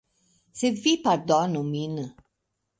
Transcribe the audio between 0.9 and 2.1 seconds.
pardonu min.